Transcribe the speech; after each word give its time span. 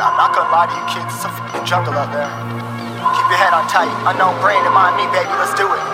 I'm 0.00 0.16
not 0.16 0.32
gonna 0.32 0.48
lie 0.48 0.64
to 0.64 0.72
you 0.72 0.86
kids, 0.88 1.12
it's 1.12 1.28
a 1.28 1.28
fucking 1.28 1.68
jungle 1.68 1.92
out 1.92 2.08
there. 2.08 2.32
Keep 3.20 3.26
your 3.28 3.36
head 3.36 3.52
on 3.52 3.68
tight, 3.68 3.92
unknown 4.08 4.32
brain 4.40 4.64
and 4.64 4.72
mind 4.72 4.96
me, 4.96 5.04
baby, 5.12 5.28
let's 5.36 5.52
do 5.52 5.68
it. 5.68 5.84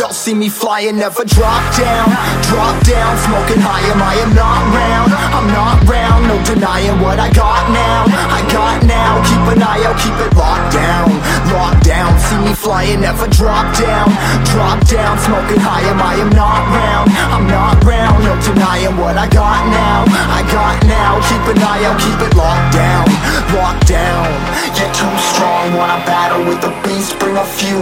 Y'all 0.00 0.16
see 0.16 0.32
me 0.32 0.48
flying, 0.48 0.96
never 0.96 1.28
drop 1.28 1.60
down. 1.76 2.08
Drop 2.48 2.72
down, 2.88 3.12
smoking 3.28 3.60
high, 3.60 3.84
am 3.92 4.00
I 4.00 4.16
am 4.24 4.32
not 4.32 4.64
round? 4.72 5.12
I'm 5.12 5.48
not 5.52 5.76
round, 5.84 6.24
no 6.24 6.36
denying 6.48 6.96
what 7.04 7.20
I 7.20 7.28
got 7.28 7.68
now. 7.68 8.08
I 8.08 8.40
got 8.48 8.80
now, 8.88 9.20
keep 9.28 9.44
an 9.52 9.60
eye 9.60 9.84
out, 9.84 10.00
keep 10.00 10.16
it 10.16 10.32
locked 10.32 10.72
down. 10.72 11.12
Locked 11.52 11.84
down, 11.84 12.16
see 12.16 12.40
me 12.40 12.56
flying, 12.56 13.04
never 13.04 13.28
drop 13.28 13.68
down. 13.76 14.08
Drop 14.56 14.80
down, 14.88 15.20
smoking 15.20 15.60
high, 15.60 15.84
am 15.84 16.00
I 16.00 16.16
am 16.16 16.32
not 16.32 16.64
round 16.72 17.12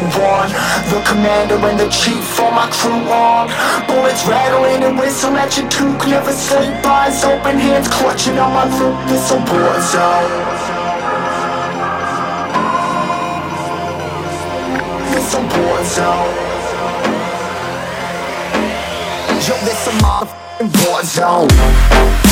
on 0.00 0.48
The 0.90 1.00
commander 1.06 1.56
and 1.56 1.78
the 1.78 1.88
chief 1.88 2.24
for 2.36 2.50
my 2.52 2.68
crew 2.70 3.04
on. 3.10 3.48
Bullets 3.86 4.26
rattling 4.26 4.82
and 4.84 4.98
whistle 4.98 5.36
at 5.36 5.56
your 5.56 5.68
toque 5.68 6.06
Never 6.08 6.32
sleep, 6.32 6.84
eyes 6.86 7.24
open, 7.24 7.58
hands 7.58 7.88
clutching 7.88 8.38
on 8.38 8.52
my 8.52 8.64
loop 8.78 8.96
This 9.08 9.30
a 9.30 9.36
war 9.36 9.76
zone 9.92 10.30
This 15.12 15.34
a 15.34 15.40
war 15.40 15.84
zone 15.84 16.50
Yo, 19.46 19.54
this 19.64 19.86
a 19.86 19.92
motherfucking 20.02 20.86
war 20.86 21.02
zone 21.02 22.29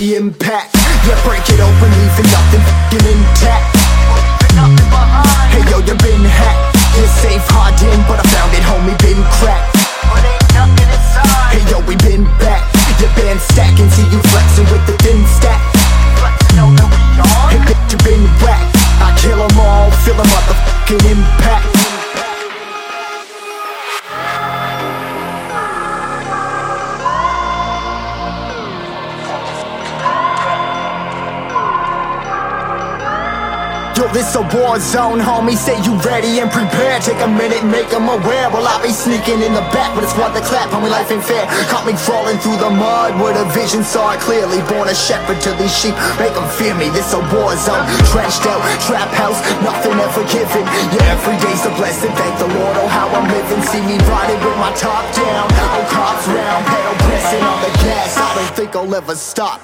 the 0.00 0.16
impact. 0.16 0.74
Yeah, 1.06 1.22
break 1.24 1.44
it 1.50 1.60
open, 1.60 1.90
leaving 1.92 2.30
nothing 2.32 2.64
intact. 3.06 3.79
Yo, 34.00 34.08
this 34.16 34.32
a 34.32 34.40
war 34.56 34.80
zone, 34.80 35.20
homie. 35.20 35.52
Say 35.52 35.76
you 35.84 35.92
ready 36.00 36.40
and 36.40 36.48
prepared. 36.48 37.04
Take 37.04 37.20
a 37.20 37.28
minute, 37.28 37.60
make 37.68 37.92
them 37.92 38.08
aware. 38.08 38.48
Well, 38.48 38.64
I 38.64 38.80
be 38.80 38.96
sneaking 38.96 39.44
in 39.44 39.52
the 39.52 39.60
back, 39.76 39.92
but 39.92 40.00
it's 40.00 40.16
what 40.16 40.32
the 40.32 40.40
clap. 40.40 40.72
Homie, 40.72 40.88
life 40.88 41.12
ain't 41.12 41.20
fair. 41.20 41.44
Caught 41.68 41.84
me 41.84 41.92
crawling 42.08 42.40
through 42.40 42.56
the 42.56 42.72
mud 42.72 43.20
with 43.20 43.36
a 43.36 43.44
vision, 43.52 43.84
saw 43.84 44.16
it 44.16 44.20
clearly. 44.24 44.64
Born 44.72 44.88
a 44.88 44.96
shepherd 44.96 45.36
to 45.44 45.52
these 45.60 45.68
sheep, 45.68 45.92
make 46.16 46.32
them 46.32 46.48
fear 46.56 46.72
me. 46.80 46.88
This 46.88 47.12
a 47.12 47.20
war 47.28 47.52
zone, 47.60 47.84
trashed 48.08 48.48
out, 48.48 48.64
trap 48.88 49.12
house, 49.12 49.36
nothing 49.60 49.92
ever 50.00 50.24
given. 50.32 50.64
Yeah, 50.96 51.12
every 51.20 51.36
day's 51.44 51.68
a 51.68 51.72
blessing. 51.76 52.08
Thank 52.16 52.40
the 52.40 52.48
Lord, 52.56 52.80
oh, 52.80 52.88
how 52.88 53.04
I'm 53.12 53.28
living. 53.28 53.60
See 53.68 53.84
me 53.84 54.00
riding 54.08 54.40
with 54.40 54.56
my 54.56 54.72
top 54.80 55.04
down. 55.12 55.44
Oh, 55.76 55.84
cops 55.92 56.24
round, 56.24 56.64
pedal 56.72 56.96
pressing 57.04 57.44
on 57.44 57.60
the 57.60 57.72
gas. 57.84 58.16
I 58.16 58.32
don't 58.32 58.54
think 58.56 58.72
I'll 58.72 58.94
ever 58.96 59.12
stop. 59.12 59.60